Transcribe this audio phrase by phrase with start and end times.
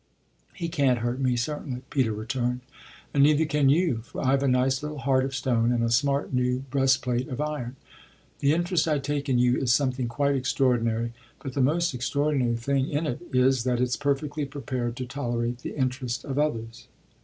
[0.55, 2.61] "He can't hurt me, certainly," Peter returned,
[3.13, 6.33] "and neither can you; for I've a nice little heart of stone and a smart
[6.33, 7.75] new breastplate of iron.
[8.39, 12.89] The interest I take in you is something quite extraordinary; but the most extraordinary thing
[12.89, 16.87] in it is that it's perfectly prepared to tolerate the interest of others."